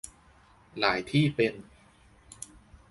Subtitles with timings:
[0.79, 1.53] หลายที่เป็น